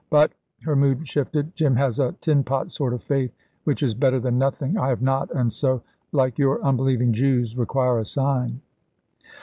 [0.09, 0.31] But,"
[0.63, 4.39] her mood shifted, "Jim has a tin pot sort of faith which is better than
[4.39, 4.75] nothing.
[4.75, 8.61] I have not, and so, like your unbelieving Jews, require a sign."